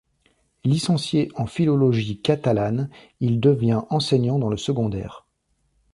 Licencié 0.63 1.29
en 1.35 1.45
philologie 1.45 2.19
catalane, 2.23 2.89
il 3.19 3.39
devient 3.39 3.81
enseignant 3.91 4.39
dans 4.39 4.49
le 4.49 4.57
secondaire. 4.57 5.27